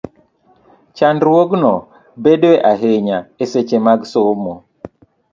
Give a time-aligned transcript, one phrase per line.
[0.97, 1.73] Chandruogno
[2.23, 4.53] bedoe ahinya e seche mag somo,